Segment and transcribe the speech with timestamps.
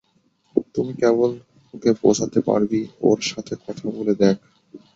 [0.75, 1.31] তুই কেবল
[1.73, 4.37] ওকে বোঝাতে পারবি, ওর সাথে কথা বলে দেখ।